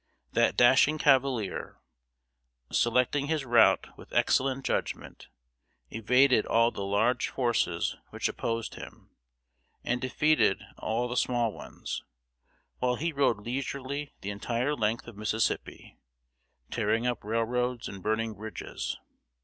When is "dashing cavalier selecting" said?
0.57-3.27